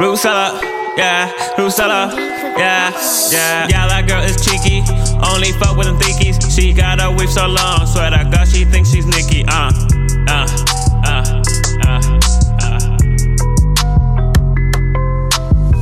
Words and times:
Rusella, 0.00 0.58
yeah, 0.96 1.30
Rusella, 1.58 2.10
yeah, 2.56 2.90
yeah. 3.30 3.68
Yeah, 3.68 3.86
that 3.86 4.08
girl 4.08 4.22
is 4.24 4.42
cheeky. 4.42 4.80
Only 5.20 5.52
fuck 5.60 5.76
with 5.76 5.88
them 5.88 5.98
thickies. 5.98 6.40
She 6.56 6.72
got 6.72 7.04
a 7.04 7.10
weave 7.10 7.28
so 7.28 7.46
long, 7.46 7.84
swear 7.84 8.08
to 8.08 8.24
God, 8.32 8.48
she 8.48 8.64
thinks 8.64 8.90
she's 8.90 9.04
Nicki. 9.04 9.44
Uh, 9.46 9.70
uh, 10.26 10.48
uh, 11.04 11.42
uh, 11.84 12.00
uh. 12.64 12.80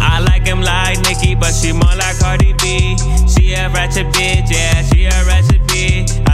I 0.03 0.19
like 0.27 0.45
him 0.45 0.63
like 0.63 0.99
Nicki, 1.07 1.37
but 1.37 1.53
she 1.53 1.71
more 1.71 1.95
like 1.95 2.19
Cardi 2.19 2.55
B. 2.55 2.97
She 3.29 3.55
a 3.55 3.69
ratchet 3.71 4.09
bitch, 4.09 4.51
yeah, 4.51 4.83
she 4.91 5.05
a 5.07 5.15
ratchet 5.31 5.63
bitch. 5.71 6.28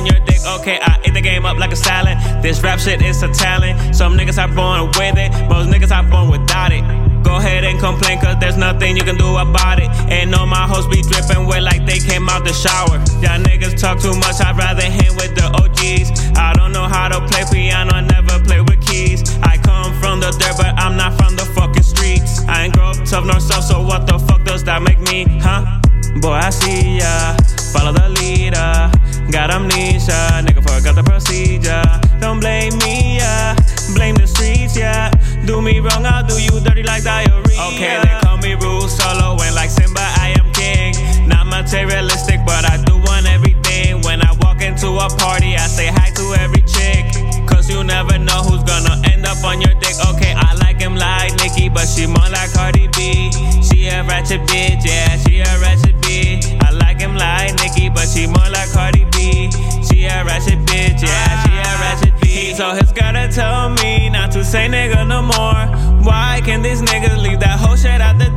On 0.00 0.06
your 0.06 0.20
dick. 0.24 0.40
Okay, 0.60 0.78
I 0.80 0.98
eat 1.04 1.14
the 1.14 1.20
game 1.20 1.44
up 1.44 1.58
like 1.58 1.72
a 1.72 1.76
salad. 1.76 2.16
This 2.42 2.62
rap 2.62 2.78
shit 2.80 3.02
is 3.02 3.22
a 3.22 3.28
talent. 3.32 3.94
Some 3.94 4.16
niggas 4.16 4.40
are 4.40 4.52
born 4.52 4.88
with 4.96 5.16
it, 5.18 5.30
most 5.48 5.68
niggas 5.68 5.92
are 5.92 6.02
born 6.08 6.30
without 6.30 6.72
it. 6.72 6.82
Go 7.22 7.36
ahead 7.36 7.64
and 7.64 7.78
complain, 7.78 8.18
cause 8.20 8.36
there's 8.40 8.56
nothing 8.56 8.96
you 8.96 9.04
can 9.04 9.16
do 9.16 9.36
about 9.36 9.78
it. 9.78 9.90
And 10.10 10.34
all 10.34 10.46
my 10.46 10.66
hoes 10.66 10.86
be 10.88 11.02
dripping 11.02 11.46
wet 11.46 11.62
like 11.62 11.84
they 11.86 11.98
came 11.98 12.28
out 12.28 12.44
the 12.44 12.52
shower. 12.52 12.96
Y'all 13.20 13.38
niggas 13.38 13.78
talk 13.78 14.00
too 14.00 14.16
much, 14.16 14.40
I'd 14.40 14.56
rather 14.56 14.82
hang 14.82 15.14
with 15.16 15.34
the 15.36 15.46
OGs. 15.60 16.36
I 16.36 16.52
don't 16.54 16.72
know 16.72 16.88
how 16.88 17.08
to 17.08 17.20
play 17.28 17.44
piano, 17.52 17.92
I 17.92 18.00
never 18.00 18.42
play 18.44 18.60
with 18.60 18.80
keys. 18.86 19.22
I 19.42 19.58
come 19.58 19.92
from 20.00 20.20
the 20.20 20.32
dirt, 20.40 20.56
but 20.56 20.72
I'm 20.80 20.96
not 20.96 21.14
from 21.18 21.36
the 21.36 21.44
fucking 21.54 21.84
streets. 21.84 22.40
I 22.48 22.64
ain't 22.64 22.74
grow 22.74 22.90
up 22.90 23.04
tough 23.04 23.24
nor 23.24 23.40
soft, 23.40 23.68
so 23.68 23.82
what 23.82 24.06
the 24.06 24.18
fuck 24.18 24.44
does 24.44 24.64
that 24.64 24.82
make 24.82 25.00
me, 25.00 25.26
huh? 25.40 25.80
Boy, 26.20 26.32
I 26.32 26.50
see 26.50 26.98
ya, 26.98 27.36
follow 27.72 27.92
the 27.92 28.08
leader. 28.08 28.90
Got 29.30 29.52
amnesia, 29.52 30.42
nigga 30.42 30.58
forgot 30.58 30.96
the 30.96 31.04
procedure. 31.04 31.82
Don't 32.18 32.40
blame 32.40 32.76
me, 32.78 33.18
yeah. 33.18 33.54
Blame 33.94 34.16
the 34.16 34.26
streets, 34.26 34.76
yeah. 34.76 35.08
Do 35.46 35.62
me 35.62 35.78
wrong, 35.78 36.04
I'll 36.04 36.26
do 36.26 36.34
you 36.42 36.58
dirty 36.60 36.82
like 36.82 37.04
diarrhea. 37.04 37.62
Okay, 37.70 37.94
they 38.02 38.18
call 38.26 38.38
me 38.38 38.54
Rule 38.54 38.88
Solo, 38.88 39.38
and 39.40 39.54
like 39.54 39.70
Simba, 39.70 40.02
I 40.18 40.34
am 40.34 40.50
king. 40.52 40.98
Not 41.28 41.46
materialistic, 41.46 42.40
but 42.44 42.68
I 42.68 42.82
do 42.82 42.98
want 43.06 43.26
everything. 43.30 44.02
When 44.02 44.20
I 44.20 44.34
walk 44.42 44.62
into 44.62 44.98
a 44.98 45.08
party, 45.08 45.54
I 45.54 45.66
say 45.70 45.86
hi 45.86 46.10
to 46.10 46.24
every 46.42 46.62
chick. 46.66 47.06
Cause 47.46 47.70
you 47.70 47.84
never 47.84 48.18
know 48.18 48.42
who's 48.42 48.64
gonna 48.64 49.00
end 49.06 49.26
up 49.26 49.44
on 49.44 49.60
your 49.60 49.74
dick. 49.78 49.94
Okay, 50.10 50.34
I 50.34 50.54
like 50.58 50.80
him 50.80 50.96
like 50.96 51.38
Nicki, 51.38 51.68
but 51.68 51.86
she 51.86 52.06
more 52.06 52.28
like 52.34 52.52
Cardi 52.52 52.88
B. 52.98 53.30
She 53.62 53.86
a 53.86 54.02
ratchet 54.02 54.42
bitch, 54.50 54.82
yeah, 54.84 55.16
she 55.22 55.38
a 55.38 55.52
ratchet 55.62 55.99
his 62.68 62.92
girl 62.92 63.12
to 63.14 63.26
tell 63.32 63.70
me 63.70 64.10
not 64.10 64.30
to 64.32 64.44
say 64.44 64.68
nigga 64.68 65.06
no 65.06 65.22
more. 65.22 66.04
Why 66.04 66.42
can 66.44 66.60
these 66.60 66.82
niggas 66.82 67.16
leave 67.16 67.40
that 67.40 67.58
whole 67.58 67.76
shit 67.76 68.00
out 68.02 68.18
the 68.18 68.29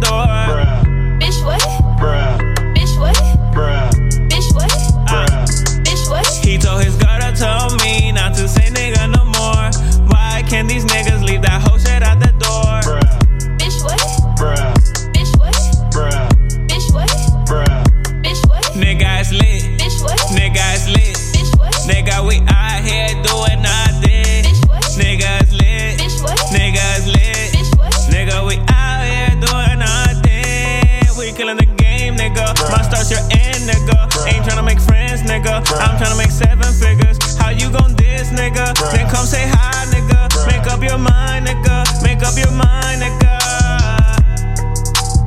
killing 31.43 31.57
the 31.57 31.75
game, 31.75 32.15
nigga. 32.15 32.55
My 32.71 32.81
star's 32.87 33.11
your 33.11 33.19
end, 33.19 33.67
nigga. 33.67 33.97
Ain't 34.31 34.45
tryna 34.45 34.63
make 34.63 34.79
friends, 34.79 35.21
nigga. 35.23 35.59
I'm 35.83 35.99
tryna 35.99 36.17
make 36.17 36.31
seven 36.31 36.71
figures. 36.79 37.17
How 37.37 37.49
you 37.49 37.69
gon' 37.69 37.95
diss, 37.95 38.31
nigga? 38.31 38.71
Then 38.93 39.09
come 39.11 39.25
say 39.25 39.43
hi, 39.51 39.83
nigga. 39.91 40.19
Make 40.47 40.65
up 40.71 40.81
your 40.81 40.97
mind, 40.97 41.47
nigga. 41.47 41.75
Make 42.01 42.23
up 42.23 42.37
your 42.37 42.51
mind, 42.55 43.03
nigga. 43.03 43.35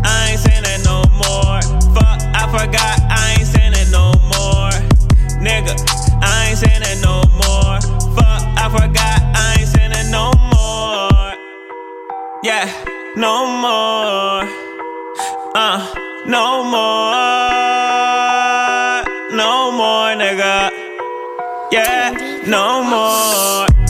I 0.08 0.30
ain't 0.30 0.40
saying 0.40 0.64
that 0.64 0.80
no 0.88 1.04
more. 1.20 1.60
Fuck, 1.92 2.18
I 2.32 2.44
forgot. 2.48 2.96
I 3.12 3.36
ain't 3.36 3.48
saying 3.52 3.74
it 3.76 3.90
no 3.92 4.16
more. 4.32 4.72
Nigga, 5.44 5.76
I 6.24 6.48
ain't 6.48 6.58
saying 6.58 6.84
it 6.92 6.98
no 7.04 7.20
more. 7.44 7.76
Fuck, 8.16 8.40
I 8.56 8.66
forgot. 8.72 9.20
I 9.36 9.56
ain't 9.58 9.68
saying 9.68 9.92
it 9.92 10.08
no 10.08 10.32
more. 10.48 11.36
Yeah, 12.42 12.64
no 13.16 13.44
more. 13.60 14.66
Uh, 15.58 16.05
no 16.28 16.64
more. 16.64 17.46
No 19.36 19.70
more, 19.72 20.14
nigga. 20.16 20.70
Yeah, 21.70 22.42
no 22.46 22.82
more. 22.82 23.85